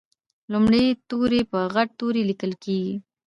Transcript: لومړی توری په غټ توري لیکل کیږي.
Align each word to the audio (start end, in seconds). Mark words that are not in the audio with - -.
لومړی 0.51 0.85
توری 1.09 1.41
په 1.51 1.59
غټ 1.73 1.89
توري 1.99 2.21
لیکل 2.29 2.51
کیږي. 2.63 2.95